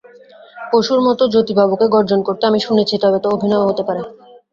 পশুর 0.71 0.99
মতো 1.07 1.23
জ্যোতিবাবুকে 1.33 1.87
গর্জন 1.95 2.19
করতে 2.27 2.43
আমি 2.45 2.59
শুনেছি, 2.59 2.95
তবে 3.03 3.17
তা 3.23 3.27
অভিনয়ও 3.29 3.67
হতে 3.69 3.83
পারে। 3.87 4.01